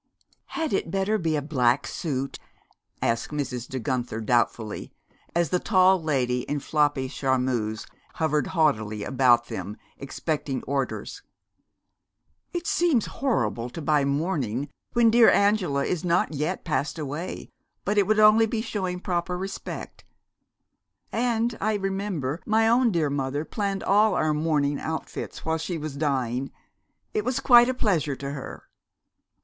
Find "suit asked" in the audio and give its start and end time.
1.85-3.29